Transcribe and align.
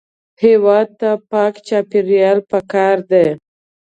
هېواد 0.43 0.87
ته 0.99 1.09
پاک 1.31 1.53
چاپېریال 1.67 2.37
پکار 2.51 2.97
دی 3.09 3.25